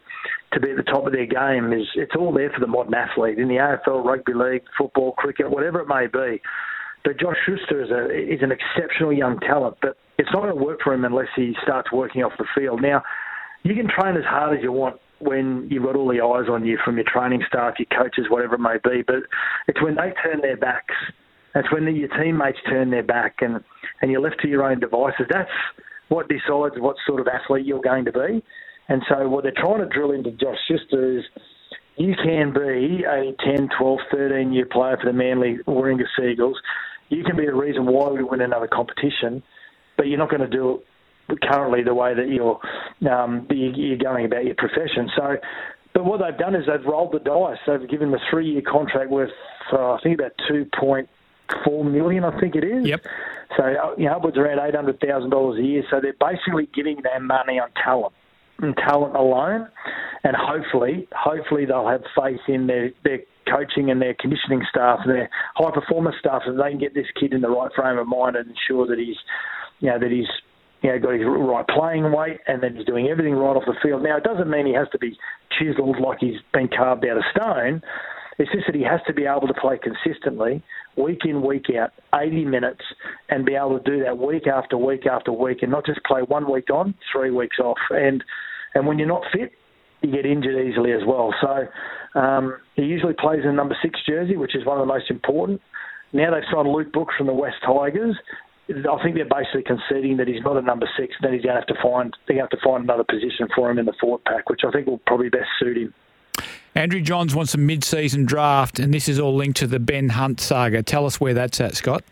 to 0.53 0.61
be 0.61 0.71
at 0.71 0.77
the 0.77 0.85
top 0.85 1.07
of 1.07 1.13
their 1.13 1.27
game 1.27 1.73
is 1.73 1.87
it's 1.97 2.15
all 2.17 2.33
there 2.33 2.51
for 2.51 2.61
the 2.61 2.67
modern 2.67 2.95
athlete 2.95 3.39
in 3.39 3.49
the 3.49 3.57
AFL, 3.57 4.05
rugby 4.05 4.35
league, 4.35 4.63
football, 4.79 5.13
cricket, 5.13 5.51
whatever 5.51 5.81
it 5.81 5.89
may 5.89 6.07
be. 6.07 6.41
But 7.03 7.19
Josh 7.19 7.37
Schuster 7.45 7.83
is 7.83 7.91
a 7.91 8.35
is 8.35 8.41
an 8.43 8.53
exceptional 8.53 9.13
young 9.13 9.39
talent, 9.41 9.77
but 9.83 9.97
it's 10.17 10.31
not 10.33 10.43
going 10.43 10.57
to 10.57 10.63
work 10.63 10.81
for 10.83 10.95
him 10.95 11.05
unless 11.05 11.29
he 11.35 11.55
starts 11.63 11.93
working 11.93 12.23
off 12.23 12.33
the 12.39 12.47
field. 12.57 12.81
Now, 12.81 13.03
you 13.63 13.75
can 13.75 13.89
train 13.89 14.17
as 14.17 14.25
hard 14.25 14.57
as 14.57 14.63
you 14.63 14.73
want 14.73 15.01
when 15.25 15.67
you've 15.71 15.85
got 15.85 15.97
all 15.97 16.09
the 16.09 16.21
eyes 16.21 16.49
on 16.51 16.65
you 16.65 16.79
from 16.85 16.97
your 16.97 17.07
training 17.07 17.43
staff, 17.49 17.75
your 17.79 17.87
coaches, 17.97 18.27
whatever 18.29 18.55
it 18.55 18.61
may 18.61 18.77
be. 18.83 19.03
But 19.03 19.25
it's 19.67 19.83
when 19.83 19.97
they 19.97 20.13
turn 20.23 20.41
their 20.41 20.57
backs. 20.57 20.95
That's 21.55 21.71
when 21.73 21.85
the, 21.85 21.93
your 21.93 22.09
teammates 22.09 22.59
turn 22.69 22.91
their 22.91 23.03
back 23.03 23.37
and, 23.41 23.63
and 24.03 24.11
you're 24.11 24.21
left 24.21 24.41
to 24.43 24.49
your 24.49 24.65
own 24.65 24.81
devices. 24.81 25.27
That's 25.31 25.51
what 26.09 26.29
decides 26.29 26.75
what 26.79 26.97
sort 27.07 27.21
of 27.21 27.29
athlete 27.29 27.65
you're 27.65 27.81
going 27.81 28.05
to 28.07 28.13
be. 28.13 28.43
And 28.89 29.03
so 29.09 29.29
what 29.29 29.45
they're 29.45 29.53
trying 29.57 29.79
to 29.79 29.87
drill 29.87 30.13
into 30.13 30.31
Josh 30.33 30.59
Schuster 30.69 31.19
is 31.19 31.25
you 31.97 32.15
can 32.23 32.53
be 32.53 33.05
a 33.05 33.33
10, 33.45 33.69
12, 33.79 33.99
13 34.11 34.53
year 34.53 34.67
player 34.67 34.99
for 35.01 35.07
the 35.07 35.17
Manly 35.17 35.59
Warringah 35.67 36.07
Sea 36.19 36.33
Eagles. 36.33 36.61
You 37.09 37.23
can 37.25 37.37
be 37.37 37.47
the 37.47 37.55
reason 37.55 37.87
why 37.87 38.11
we 38.11 38.23
win 38.25 38.41
another 38.41 38.69
competition, 38.69 39.43
but 39.97 40.09
you're 40.09 40.19
not 40.19 40.31
going 40.31 40.43
to 40.43 40.49
do 40.49 40.75
it 40.75 40.87
currently 41.43 41.83
the 41.83 41.95
way 41.95 42.15
that 42.15 42.29
you're 42.29 42.59
um, 43.11 43.47
you're 43.51 43.97
going 43.97 44.25
about 44.25 44.45
your 44.45 44.55
profession. 44.55 45.11
So, 45.17 45.37
but 45.93 46.05
what 46.05 46.21
they've 46.21 46.39
done 46.39 46.55
is 46.55 46.67
they've 46.67 46.85
rolled 46.85 47.13
the 47.13 47.21
dice. 47.21 47.59
They've 47.67 47.89
given 47.89 48.11
them 48.11 48.21
a 48.21 48.31
three-year 48.31 48.63
contract 48.63 49.11
worth, 49.11 49.31
uh, 49.73 49.93
I 49.93 50.01
think, 50.03 50.19
about 50.19 50.33
two 50.49 50.67
point 50.79 51.09
four 51.65 51.85
million. 51.85 52.25
I 52.25 52.39
think 52.41 52.55
it 52.57 52.65
is. 52.65 52.87
Yep. 52.87 53.07
So 53.57 53.65
uh, 53.65 53.95
you 53.97 54.07
know, 54.07 54.17
upwards 54.17 54.37
around 54.37 54.59
eight 54.67 54.75
hundred 54.75 55.01
thousand 55.01 55.31
dollars 55.31 55.59
a 55.59 55.63
year. 55.63 55.83
So 55.91 56.01
they're 56.01 56.15
basically 56.19 56.69
giving 56.75 57.03
their 57.03 57.21
money 57.21 57.59
on 57.59 57.69
talent 57.83 58.13
and 58.59 58.77
talent 58.77 59.17
alone, 59.17 59.69
and 60.23 60.37
hopefully, 60.37 61.09
hopefully 61.13 61.65
they'll 61.65 61.89
have 61.89 62.03
faith 62.17 62.41
in 62.49 62.67
their 62.67 62.91
their 63.05 63.21
coaching 63.51 63.91
and 63.91 64.01
their 64.01 64.15
conditioning 64.15 64.63
staff 64.71 65.01
and 65.05 65.15
their 65.15 65.31
high 65.55 65.71
performance 65.71 66.17
staff, 66.19 66.43
so 66.47 66.53
they 66.53 66.71
can 66.71 66.79
get 66.79 66.95
this 66.95 67.07
kid 67.19 67.33
in 67.33 67.41
the 67.43 67.49
right 67.49 67.71
frame 67.75 67.99
of 67.99 68.07
mind 68.07 68.37
and 68.37 68.49
ensure 68.49 68.87
that 68.87 68.99
he's, 68.99 69.17
you 69.81 69.91
know, 69.91 69.99
that 69.99 70.11
he's 70.11 70.29
you 70.85 70.93
know, 70.93 70.99
got 70.99 71.15
his 71.15 71.23
right 71.25 71.67
playing 71.67 72.13
weight, 72.13 72.41
and 72.47 72.63
then 72.63 72.77
he's 72.77 72.85
doing 72.85 73.09
everything 73.09 73.33
right 73.33 73.57
off 73.57 73.63
the 73.67 73.75
field. 73.83 74.03
Now, 74.03 74.19
it 74.19 74.23
doesn't 74.23 74.51
mean 74.51 74.67
he 74.67 74.75
has 74.75 74.87
to 74.93 74.99
be 74.99 75.17
chiseled 75.59 75.99
like 75.99 76.19
he's 76.21 76.37
been 76.53 76.69
carved 76.69 77.07
out 77.07 77.17
of 77.17 77.25
stone. 77.35 77.81
It's 78.39 78.53
just 78.53 78.67
that 78.67 78.75
he 78.75 78.83
has 78.83 79.01
to 79.07 79.15
be 79.15 79.25
able 79.25 79.49
to 79.49 79.55
play 79.55 79.79
consistently, 79.79 80.63
week 80.99 81.21
in, 81.25 81.41
week 81.41 81.67
out, 81.75 81.93
80 82.15 82.45
minutes, 82.45 82.83
and 83.31 83.47
be 83.47 83.55
able 83.55 83.79
to 83.79 83.91
do 83.91 84.05
that 84.05 84.19
week 84.19 84.47
after 84.47 84.77
week 84.77 85.07
after 85.07 85.33
week, 85.33 85.63
and 85.63 85.73
not 85.73 85.87
just 85.87 86.05
play 86.05 86.21
one 86.21 86.53
week 86.53 86.69
on, 86.69 86.95
three 87.11 87.31
weeks 87.31 87.57
off. 87.59 87.79
And 87.89 88.23
and 88.75 88.87
when 88.87 88.99
you're 88.99 89.09
not 89.09 89.23
fit, 89.33 89.53
you 90.03 90.13
get 90.13 90.27
injured 90.27 90.67
easily 90.67 90.93
as 90.93 91.01
well. 91.07 91.33
So 91.41 92.21
um, 92.21 92.59
he 92.75 92.83
usually 92.83 93.15
plays 93.19 93.41
in 93.45 93.57
number 93.57 93.77
six 93.81 93.99
jersey, 94.07 94.37
which 94.37 94.55
is 94.55 94.67
one 94.67 94.79
of 94.79 94.87
the 94.87 94.93
most 94.93 95.11
important. 95.11 95.63
Now 96.13 96.35
they've 96.35 96.43
signed 96.53 96.69
Luke 96.69 96.93
Brooks 96.93 97.15
from 97.17 97.29
the 97.29 97.33
West 97.33 97.57
Tigers 97.65 98.19
I 98.69 99.03
think 99.03 99.17
they're 99.17 99.27
basically 99.27 99.63
conceding 99.63 100.17
that 100.17 100.29
he's 100.29 100.43
not 100.43 100.57
a 100.57 100.63
number 100.63 100.89
six, 100.99 101.15
then 101.21 101.35
he's 101.35 101.43
going 101.43 101.55
to 101.55 101.61
have 101.61 101.67
to 101.67 101.83
find 101.83 102.17
they 102.29 102.37
have 102.37 102.49
to 102.51 102.57
find 102.65 102.85
another 102.85 103.05
position 103.05 103.49
for 103.55 103.71
him 103.71 103.79
in 103.79 103.87
the 103.87 103.93
forward 104.01 104.25
pack, 104.25 104.49
which 104.49 104.63
I 104.67 104.71
think 104.71 104.87
will 104.87 104.99
probably 105.07 105.29
best 105.29 105.49
suit 105.59 105.77
him. 105.77 105.95
Andrew 106.75 107.01
Johns 107.01 107.35
wants 107.35 107.55
a 107.55 107.59
mid-season 107.59 108.25
draft, 108.25 108.81
and 108.81 108.93
this 108.93 109.09
is 109.09 109.21
all 109.21 109.35
linked 109.35 109.59
to 109.59 109.67
the 109.69 109.79
Ben 109.79 110.09
Hunt 110.09 110.41
saga. 110.41 110.83
Tell 110.83 111.07
us 111.07 111.21
where 111.21 111.33
that's 111.33 111.61
at, 111.61 111.77
Scott. 111.77 112.03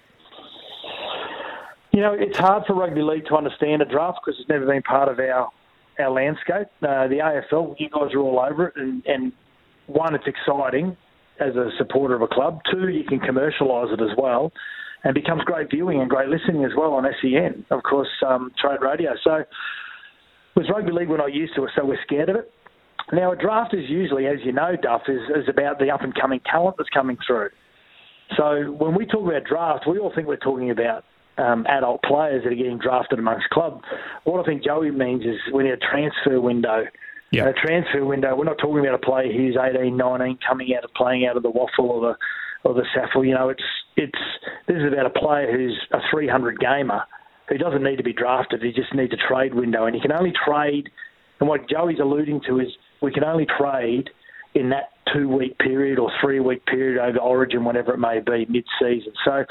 You 1.91 2.01
know, 2.01 2.13
it's 2.13 2.39
hard 2.39 2.65
for 2.67 2.75
rugby 2.75 3.03
league 3.03 3.27
to 3.27 3.37
understand 3.37 3.83
a 3.83 3.85
draft 3.85 4.21
because 4.25 4.39
it's 4.39 4.49
never 4.49 4.67
been 4.67 4.83
part 4.83 5.09
of 5.09 5.19
our 5.19 5.51
our 5.99 6.11
landscape. 6.11 6.69
Uh, 6.83 7.07
the 7.09 7.19
AFL, 7.19 7.75
you 7.79 7.91
guys 7.91 8.15
are 8.15 8.21
all 8.21 8.41
over 8.41 8.69
it, 8.69 8.77
and, 8.77 9.05
and 9.07 9.33
one, 9.87 10.15
it's 10.15 10.27
exciting 10.27 10.97
as 11.39 11.55
a 11.57 11.71
supporter 11.77 12.15
of 12.15 12.23
a 12.23 12.29
club. 12.29 12.61
Two, 12.71 12.89
you 12.89 13.05
can 13.05 13.21
commercialise 13.21 13.93
it 13.93 14.01
as 14.01 14.17
well, 14.17 14.53
and 15.05 15.15
becomes 15.15 15.43
great 15.45 15.71
viewing 15.71 16.01
and 16.01 16.09
great 16.09 16.29
listening 16.29 16.65
as 16.65 16.73
well 16.77 16.95
on 16.95 17.05
SEN, 17.21 17.65
of 17.71 17.83
course, 17.83 18.09
um, 18.27 18.53
trade 18.61 18.81
radio. 18.81 19.13
So, 19.25 19.45
with 20.55 20.67
rugby 20.69 20.93
league, 20.93 21.09
we're 21.09 21.17
not 21.17 21.33
used 21.33 21.55
to 21.57 21.65
it, 21.65 21.71
so 21.75 21.85
we're 21.85 22.03
scared 22.05 22.29
of 22.29 22.37
it. 22.37 22.53
Now, 23.13 23.33
a 23.33 23.37
draft 23.37 23.75
is 23.75 23.89
usually, 23.89 24.27
as 24.27 24.37
you 24.45 24.53
know, 24.53 24.77
Duff, 24.81 25.03
is, 25.09 25.21
is 25.35 25.49
about 25.49 25.79
the 25.79 25.91
up 25.91 26.03
and 26.03 26.15
coming 26.15 26.41
talent 26.51 26.77
that's 26.79 26.91
coming 26.91 27.17
through. 27.27 27.49
So 28.37 28.73
when 28.79 28.95
we 28.95 29.07
talk 29.07 29.27
about 29.27 29.45
draft, 29.45 29.87
we 29.89 29.99
all 29.99 30.13
think 30.15 30.29
we're 30.29 30.37
talking 30.37 30.71
about 30.71 31.05
um, 31.39 31.67
adult 31.69 32.03
players 32.03 32.45
that 32.45 32.53
are 32.53 32.57
getting 32.57 32.79
drafted 32.79 33.19
amongst 33.19 33.49
club. 33.51 33.83
What 34.25 34.41
I 34.41 34.45
think 34.45 34.65
Joey 34.65 34.91
means 34.91 35.23
is 35.23 35.37
we 35.53 35.65
need 35.65 35.73
a 35.73 35.77
transfer 35.79 36.41
window. 36.41 36.85
Yeah. 37.31 37.49
A 37.49 37.53
transfer 37.55 38.05
window. 38.05 38.37
We're 38.37 38.45
not 38.45 38.59
talking 38.59 38.81
about 38.81 38.95
a 38.95 38.99
player 38.99 39.33
who's 39.33 39.57
18, 39.57 39.97
19, 39.97 40.39
coming 40.47 40.75
out 40.77 40.85
of 40.85 40.93
playing 40.95 41.27
out 41.27 41.37
of 41.37 41.43
the 41.43 41.51
WAFL 41.51 41.79
or 41.79 42.01
the 42.01 42.17
or 42.69 42.75
the 42.75 42.85
SAFL. 42.95 43.27
You 43.27 43.35
know, 43.35 43.49
it's 43.49 43.63
it's 43.97 44.19
this 44.67 44.77
is 44.77 44.93
about 44.93 45.07
a 45.07 45.11
player 45.11 45.51
who's 45.51 45.79
a 45.93 45.99
300 46.11 46.59
gamer 46.59 47.03
who 47.49 47.59
doesn't 47.59 47.83
need 47.83 47.97
to 47.97 48.03
be 48.03 48.13
drafted. 48.13 48.63
He 48.63 48.73
just 48.73 48.95
needs 48.95 49.13
a 49.13 49.29
trade 49.29 49.55
window, 49.55 49.87
and 49.87 49.95
he 49.95 50.01
can 50.01 50.13
only 50.13 50.33
trade. 50.47 50.89
And 51.41 51.49
what 51.49 51.69
Joey's 51.69 51.99
alluding 52.01 52.41
to 52.49 52.61
is 52.61 52.69
we 53.01 53.13
can 53.13 53.25
only 53.25 53.47
trade 53.59 54.09
in 54.55 54.71
that 54.71 54.91
two 55.13 55.29
week 55.29 55.59
period 55.59 55.99
or 55.99 56.11
three 56.21 56.41
week 56.41 56.65
period 56.67 57.01
over 57.01 57.19
Origin, 57.19 57.65
whatever 57.65 57.93
it 57.95 57.99
may 57.99 58.21
be, 58.21 58.47
mid 58.51 58.65
season. 58.81 59.13
So, 59.25 59.45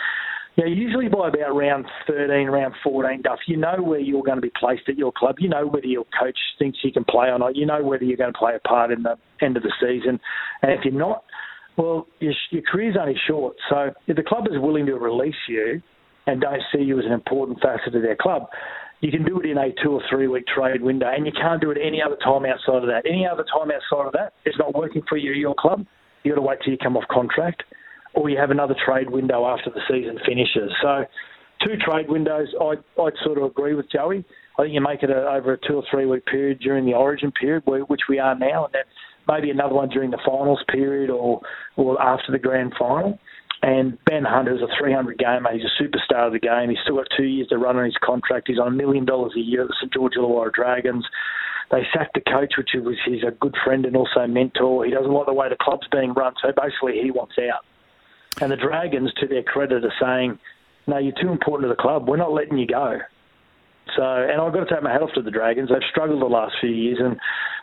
you 0.55 0.67
usually 0.67 1.07
by 1.07 1.29
about 1.29 1.55
round 1.55 1.85
13, 2.07 2.47
round 2.47 2.73
14, 2.83 3.21
Duff, 3.21 3.39
you 3.47 3.57
know 3.57 3.81
where 3.81 3.99
you're 3.99 4.23
going 4.23 4.37
to 4.37 4.41
be 4.41 4.51
placed 4.59 4.89
at 4.89 4.97
your 4.97 5.11
club. 5.11 5.35
You 5.39 5.49
know 5.49 5.65
whether 5.65 5.85
your 5.85 6.05
coach 6.19 6.37
thinks 6.59 6.79
you 6.83 6.91
can 6.91 7.05
play 7.05 7.27
or 7.27 7.39
not. 7.39 7.55
You 7.55 7.65
know 7.65 7.83
whether 7.83 8.03
you're 8.03 8.17
going 8.17 8.33
to 8.33 8.37
play 8.37 8.53
a 8.55 8.67
part 8.67 8.91
in 8.91 9.03
the 9.03 9.17
end 9.41 9.57
of 9.57 9.63
the 9.63 9.71
season. 9.79 10.19
And 10.61 10.71
if 10.71 10.83
you're 10.83 10.93
not, 10.93 11.23
well, 11.77 12.07
your, 12.19 12.33
your 12.51 12.61
career's 12.69 12.95
only 12.99 13.15
short. 13.27 13.55
So 13.69 13.91
if 14.07 14.15
the 14.15 14.23
club 14.23 14.45
is 14.51 14.59
willing 14.59 14.85
to 14.87 14.95
release 14.95 15.35
you 15.47 15.81
and 16.27 16.41
don't 16.41 16.61
see 16.73 16.83
you 16.83 16.99
as 16.99 17.05
an 17.05 17.11
important 17.11 17.59
facet 17.61 17.95
of 17.95 18.01
their 18.01 18.15
club, 18.15 18.47
you 19.01 19.09
can 19.09 19.25
do 19.25 19.39
it 19.39 19.45
in 19.47 19.57
a 19.57 19.69
two 19.83 19.93
or 19.93 20.01
three 20.09 20.27
week 20.27 20.45
trade 20.47 20.81
window, 20.81 21.07
and 21.11 21.25
you 21.25 21.31
can't 21.31 21.59
do 21.59 21.71
it 21.71 21.77
any 21.83 22.01
other 22.01 22.17
time 22.23 22.45
outside 22.45 22.83
of 22.83 22.87
that. 22.87 23.01
Any 23.05 23.25
other 23.27 23.43
time 23.43 23.71
outside 23.71 24.05
of 24.05 24.13
that, 24.13 24.33
it's 24.45 24.57
not 24.59 24.75
working 24.75 25.01
for 25.09 25.17
you, 25.17 25.31
your 25.31 25.55
club. 25.57 25.85
You've 26.23 26.35
got 26.35 26.41
to 26.41 26.47
wait 26.47 26.59
till 26.63 26.71
you 26.71 26.77
come 26.77 26.95
off 26.95 27.07
contract, 27.09 27.63
or 28.13 28.29
you 28.29 28.37
have 28.37 28.51
another 28.51 28.75
trade 28.85 29.09
window 29.09 29.47
after 29.47 29.71
the 29.71 29.81
season 29.89 30.19
finishes. 30.23 30.71
So, 30.83 31.05
two 31.65 31.77
trade 31.83 32.09
windows. 32.09 32.53
I 32.61 32.73
I'd 33.01 33.13
sort 33.23 33.39
of 33.39 33.45
agree 33.45 33.73
with 33.73 33.91
Joey. 33.91 34.23
I 34.59 34.63
think 34.63 34.73
you 34.75 34.81
make 34.81 35.01
it 35.01 35.09
a, 35.09 35.31
over 35.31 35.53
a 35.53 35.57
two 35.67 35.75
or 35.75 35.83
three 35.89 36.05
week 36.05 36.25
period 36.27 36.59
during 36.59 36.85
the 36.85 36.93
Origin 36.93 37.31
period, 37.31 37.63
which 37.65 38.01
we 38.07 38.19
are 38.19 38.37
now, 38.37 38.65
and 38.65 38.73
then 38.73 38.83
maybe 39.27 39.49
another 39.49 39.75
one 39.75 39.89
during 39.89 40.11
the 40.11 40.19
finals 40.25 40.63
period 40.67 41.09
or 41.09 41.41
or 41.75 42.01
after 42.01 42.31
the 42.31 42.39
grand 42.39 42.73
final. 42.77 43.19
And 43.63 43.97
Ben 44.05 44.23
Hunter 44.23 44.55
is 44.55 44.61
a 44.61 44.67
300 44.79 45.19
gamer. 45.19 45.51
He's 45.53 45.61
a 45.63 45.83
superstar 45.83 46.27
of 46.27 46.33
the 46.33 46.39
game. 46.39 46.69
He's 46.69 46.79
still 46.83 46.95
got 46.95 47.07
two 47.15 47.25
years 47.25 47.47
to 47.49 47.59
run 47.59 47.77
on 47.77 47.85
his 47.85 47.97
contract. 48.03 48.47
He's 48.47 48.57
on 48.57 48.67
a 48.67 48.71
million 48.71 49.05
dollars 49.05 49.33
a 49.37 49.39
year 49.39 49.61
at 49.61 49.67
the 49.67 49.75
St 49.79 49.93
George 49.93 50.13
Illawarra 50.17 50.51
Dragons. 50.51 51.05
They 51.69 51.83
sacked 51.93 52.15
the 52.15 52.21
coach, 52.21 52.53
which 52.57 52.71
was 52.73 52.95
he's 53.05 53.23
a 53.23 53.31
good 53.31 53.55
friend 53.63 53.85
and 53.85 53.95
also 53.95 54.25
mentor. 54.27 54.83
He 54.83 54.91
doesn't 54.91 55.11
like 55.11 55.27
the 55.27 55.33
way 55.33 55.47
the 55.47 55.55
club's 55.61 55.87
being 55.91 56.13
run, 56.13 56.33
so 56.41 56.51
basically 56.51 56.99
he 57.01 57.11
wants 57.11 57.35
out. 57.37 57.63
And 58.41 58.51
the 58.51 58.57
Dragons, 58.57 59.13
to 59.19 59.27
their 59.27 59.43
credit, 59.43 59.85
are 59.85 59.93
saying, 60.01 60.39
"No, 60.87 60.97
you're 60.97 61.13
too 61.13 61.31
important 61.31 61.69
to 61.69 61.75
the 61.75 61.81
club. 61.81 62.09
We're 62.09 62.17
not 62.17 62.33
letting 62.33 62.57
you 62.57 62.65
go." 62.65 62.99
So, 63.95 64.03
and 64.03 64.41
I've 64.41 64.53
got 64.53 64.67
to 64.67 64.73
take 64.73 64.83
my 64.83 64.91
hat 64.91 65.01
off 65.01 65.13
to 65.13 65.21
the 65.21 65.31
Dragons. 65.31 65.69
They've 65.69 65.89
struggled 65.89 66.21
the 66.21 66.25
last 66.25 66.55
few 66.59 66.69
years, 66.69 66.99
and 66.99 67.19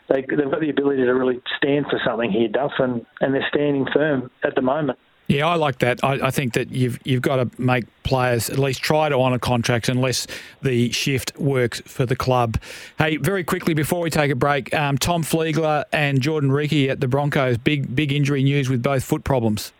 they, 0.09 0.21
they've 0.21 0.51
got 0.51 0.59
the 0.59 0.69
ability 0.69 1.03
to 1.03 1.13
really 1.13 1.41
stand 1.57 1.85
for 1.89 1.99
something 2.05 2.31
here, 2.31 2.47
Duff, 2.47 2.71
and, 2.79 3.05
and 3.21 3.33
they're 3.33 3.47
standing 3.49 3.87
firm 3.93 4.29
at 4.43 4.55
the 4.55 4.61
moment. 4.61 4.97
Yeah, 5.29 5.47
I 5.47 5.55
like 5.55 5.77
that. 5.79 6.03
I, 6.03 6.13
I, 6.27 6.31
think 6.31 6.53
that 6.53 6.71
you've 6.71 6.99
you've 7.05 7.21
got 7.21 7.35
to 7.35 7.61
make 7.61 7.85
players 8.01 8.49
at 8.49 8.57
least 8.57 8.81
try 8.81 9.09
to 9.09 9.15
honour 9.15 9.37
contracts 9.37 9.87
unless 9.87 10.25
the 10.63 10.91
shift 10.91 11.37
works 11.37 11.83
for 11.85 12.07
the 12.07 12.15
club. 12.15 12.57
Hey, 12.97 13.17
very 13.17 13.43
quickly 13.43 13.75
before 13.75 14.01
we 14.01 14.09
take 14.09 14.31
a 14.31 14.35
break, 14.35 14.73
um, 14.73 14.97
Tom 14.97 15.21
Flegler 15.21 15.83
and 15.93 16.19
Jordan 16.19 16.51
Riki 16.51 16.89
at 16.89 16.99
the 16.99 17.07
Broncos. 17.07 17.59
Big 17.59 17.95
big 17.95 18.11
injury 18.11 18.41
news 18.41 18.69
with 18.69 18.81
both 18.81 19.03
foot 19.03 19.23
problems. 19.23 19.71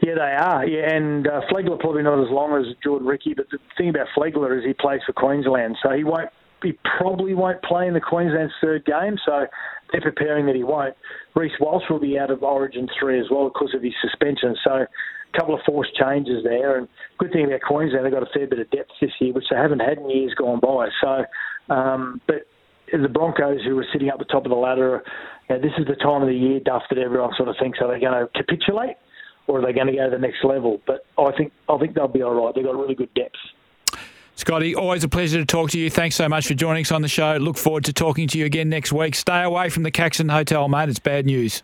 Yeah, 0.00 0.14
they 0.14 0.20
are. 0.20 0.66
Yeah, 0.66 0.94
and 0.94 1.26
uh, 1.26 1.42
Flegler 1.50 1.78
probably 1.78 2.02
not 2.02 2.18
as 2.24 2.30
long 2.30 2.58
as 2.58 2.74
Jordan 2.82 3.06
Riki, 3.06 3.34
but 3.34 3.50
the 3.50 3.58
thing 3.76 3.90
about 3.90 4.06
Flegler 4.16 4.58
is 4.58 4.64
he 4.64 4.72
plays 4.72 5.02
for 5.04 5.12
Queensland, 5.12 5.76
so 5.82 5.90
he 5.90 6.04
won't. 6.04 6.30
He 6.62 6.78
probably 6.98 7.34
won't 7.34 7.62
play 7.62 7.86
in 7.86 7.94
the 7.94 8.00
Queensland's 8.00 8.52
third 8.60 8.84
game, 8.84 9.16
so 9.24 9.46
they're 9.90 10.00
preparing 10.00 10.46
that 10.46 10.54
he 10.54 10.64
won't. 10.64 10.94
Reece 11.34 11.52
Walsh 11.60 11.84
will 11.90 12.00
be 12.00 12.18
out 12.18 12.30
of 12.30 12.42
Origin 12.42 12.88
3 12.98 13.20
as 13.20 13.26
well 13.30 13.48
because 13.48 13.74
of 13.74 13.82
his 13.82 13.94
suspension. 14.00 14.56
So 14.64 14.70
a 14.72 15.38
couple 15.38 15.54
of 15.54 15.60
forced 15.66 15.94
changes 15.96 16.44
there. 16.44 16.78
And 16.78 16.88
good 17.18 17.32
thing 17.32 17.46
about 17.46 17.60
Queensland, 17.62 18.04
they've 18.04 18.12
got 18.12 18.22
a 18.22 18.32
fair 18.32 18.46
bit 18.46 18.60
of 18.60 18.70
depth 18.70 18.90
this 19.00 19.10
year, 19.20 19.32
which 19.32 19.46
they 19.50 19.56
haven't 19.56 19.80
had 19.80 19.98
in 19.98 20.10
years 20.10 20.34
gone 20.34 20.60
by. 20.60 20.88
So, 21.02 21.24
um, 21.74 22.20
but 22.26 22.46
the 22.92 23.08
Broncos, 23.08 23.60
who 23.64 23.78
are 23.78 23.86
sitting 23.92 24.10
up 24.10 24.18
the 24.18 24.24
top 24.24 24.44
of 24.44 24.50
the 24.50 24.56
ladder, 24.56 25.02
know, 25.52 25.60
this 25.60 25.72
is 25.78 25.86
the 25.86 25.96
time 25.96 26.22
of 26.22 26.28
the 26.28 26.34
year, 26.34 26.60
Duff, 26.60 26.82
that 26.90 26.98
everyone 26.98 27.30
sort 27.36 27.48
of 27.48 27.56
thinks 27.60 27.78
are 27.80 27.92
they 27.92 28.00
going 28.00 28.12
to 28.12 28.28
capitulate 28.34 28.96
or 29.46 29.58
are 29.58 29.66
they 29.66 29.72
going 29.72 29.88
to 29.88 29.92
go 29.92 30.04
to 30.04 30.16
the 30.16 30.20
next 30.20 30.44
level? 30.44 30.80
But 30.86 31.04
I 31.18 31.30
think 31.36 31.52
I 31.68 31.78
think 31.78 31.94
they'll 31.94 32.08
be 32.08 32.22
all 32.22 32.34
right. 32.34 32.54
They've 32.54 32.64
got 32.64 32.76
really 32.76 32.94
good 32.94 33.12
depth. 33.14 33.36
Scotty, 34.42 34.74
always 34.74 35.04
a 35.04 35.08
pleasure 35.08 35.38
to 35.38 35.44
talk 35.46 35.70
to 35.70 35.78
you. 35.78 35.88
Thanks 35.88 36.16
so 36.16 36.28
much 36.28 36.48
for 36.48 36.54
joining 36.54 36.80
us 36.82 36.90
on 36.90 37.00
the 37.00 37.06
show. 37.06 37.36
Look 37.36 37.56
forward 37.56 37.84
to 37.84 37.92
talking 37.92 38.26
to 38.26 38.38
you 38.38 38.44
again 38.44 38.68
next 38.68 38.92
week. 38.92 39.14
Stay 39.14 39.44
away 39.44 39.68
from 39.68 39.84
the 39.84 39.92
Caxton 39.92 40.28
Hotel, 40.28 40.66
mate. 40.66 40.88
It's 40.88 40.98
bad 40.98 41.26
news. 41.26 41.62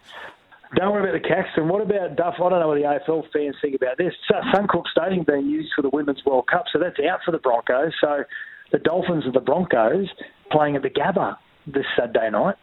Don't 0.76 0.92
worry 0.92 1.10
about 1.10 1.20
the 1.20 1.28
Caxton. 1.28 1.66
What 1.66 1.82
about 1.82 2.14
Duff? 2.14 2.34
I 2.36 2.48
don't 2.48 2.60
know 2.60 2.68
what 2.68 2.76
the 2.76 2.82
AFL 2.82 3.24
fans 3.32 3.56
think 3.60 3.74
about 3.74 3.98
this. 3.98 4.14
Suncorp 4.30 4.84
Stadium 4.92 5.24
being 5.24 5.48
used 5.48 5.72
for 5.74 5.82
the 5.82 5.90
Women's 5.90 6.24
World 6.24 6.46
Cup, 6.46 6.66
so 6.72 6.78
that's 6.78 7.00
out 7.00 7.18
for 7.24 7.32
the 7.32 7.38
Broncos. 7.38 7.94
So 8.00 8.22
the 8.70 8.78
Dolphins 8.78 9.24
and 9.24 9.34
the 9.34 9.40
Broncos 9.40 10.06
playing 10.52 10.76
at 10.76 10.82
the 10.82 10.90
Gabba 10.90 11.36
this 11.66 11.84
Saturday 11.98 12.30
night. 12.30 12.54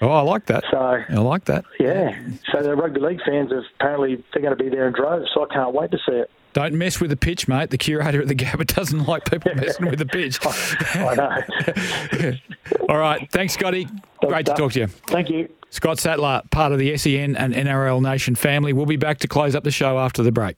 Oh, 0.00 0.10
I 0.10 0.20
like 0.20 0.46
that. 0.46 0.62
So 0.70 0.78
I 0.78 1.12
like 1.14 1.46
that. 1.46 1.64
Yeah. 1.80 2.16
So 2.52 2.62
the 2.62 2.76
rugby 2.76 3.00
league 3.00 3.20
fans 3.26 3.50
have 3.50 3.64
apparently 3.80 4.22
they're 4.32 4.42
going 4.42 4.56
to 4.56 4.62
be 4.62 4.70
there 4.70 4.86
in 4.86 4.94
droves. 4.94 5.28
So 5.34 5.44
I 5.44 5.52
can't 5.52 5.74
wait 5.74 5.90
to 5.90 5.98
see 6.08 6.14
it. 6.14 6.30
Don't 6.56 6.72
mess 6.72 7.02
with 7.02 7.10
the 7.10 7.18
pitch, 7.18 7.48
mate. 7.48 7.68
The 7.68 7.76
curator 7.76 8.22
at 8.22 8.28
the 8.28 8.34
Gabba 8.34 8.66
doesn't 8.74 9.04
like 9.04 9.30
people 9.30 9.54
messing 9.56 9.90
with 9.90 9.98
the 9.98 10.06
pitch. 10.06 10.38
I 10.94 11.14
know. 11.14 12.32
All 12.88 12.96
right. 12.96 13.30
Thanks, 13.30 13.52
Scotty. 13.52 13.86
Great 14.22 14.46
to 14.46 14.54
talk 14.54 14.72
to 14.72 14.80
you. 14.80 14.86
Thank 14.86 15.28
you. 15.28 15.50
Scott 15.68 15.98
Sattler, 15.98 16.40
part 16.50 16.72
of 16.72 16.78
the 16.78 16.96
SEN 16.96 17.36
and 17.36 17.52
NRL 17.52 18.00
Nation 18.00 18.34
family. 18.36 18.72
We'll 18.72 18.86
be 18.86 18.96
back 18.96 19.18
to 19.18 19.28
close 19.28 19.54
up 19.54 19.64
the 19.64 19.70
show 19.70 19.98
after 19.98 20.22
the 20.22 20.32
break. 20.32 20.56